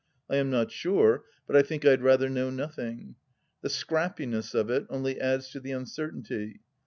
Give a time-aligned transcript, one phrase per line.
[0.31, 3.17] I am not sure, but I think I'd rather know nothing.
[3.61, 6.61] The scrappiness of it only adds to the uncertainty.